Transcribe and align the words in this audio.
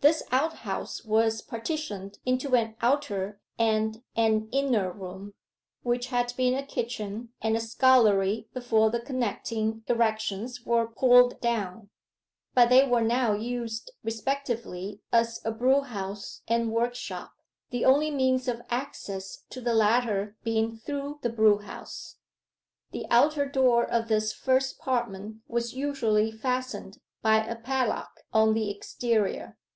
This 0.00 0.22
outhouse 0.32 1.04
was 1.04 1.40
partitioned 1.40 2.18
into 2.24 2.54
an 2.54 2.76
outer 2.82 3.40
and 3.60 4.02
an 4.16 4.48
inner 4.52 4.92
room, 4.92 5.34
which 5.82 6.08
had 6.08 6.32
been 6.36 6.54
a 6.54 6.66
kitchen 6.66 7.30
and 7.40 7.56
a 7.56 7.60
scullery 7.60 8.48
before 8.54 8.90
the 8.90 9.00
connecting 9.00 9.84
erections 9.88 10.62
were 10.64 10.86
pulled 10.86 11.40
down, 11.40 11.90
but 12.54 12.68
they 12.70 12.86
were 12.86 13.02
now 13.02 13.34
used 13.34 13.90
respectively 14.04 15.00
as 15.12 15.40
a 15.44 15.50
brewhouse 15.52 16.42
and 16.48 16.72
workshop, 16.72 17.32
the 17.70 17.84
only 17.84 18.10
means 18.10 18.46
of 18.46 18.62
access 18.70 19.44
to 19.50 19.60
the 19.60 19.74
latter 19.74 20.36
being 20.42 20.76
through 20.76 21.18
the 21.22 21.30
brewhouse. 21.30 22.16
The 22.92 23.06
outer 23.10 23.46
door 23.46 23.84
of 23.88 24.08
this 24.08 24.32
first 24.32 24.76
apartment 24.80 25.42
was 25.48 25.74
usually 25.74 26.32
fastened 26.32 26.98
by 27.22 27.44
a 27.44 27.56
padlock 27.56 28.20
on 28.32 28.54
the 28.54 28.70
exterior. 28.70 29.56